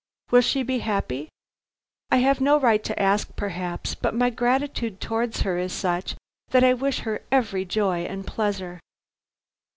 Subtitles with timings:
[0.31, 1.29] Will she be happy?
[2.09, 6.15] I have no right to ask, perhaps, but my gratitude towards her is such
[6.49, 8.79] that I wish her every joy and pleasure."